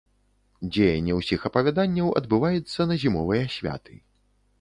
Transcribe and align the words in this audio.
Дзеянне 0.75 1.17
ўсіх 1.17 1.43
апавяданняў 1.49 2.09
адбываецца 2.21 2.81
на 2.93 2.97
зімовыя 3.05 3.43
святы. 3.57 3.93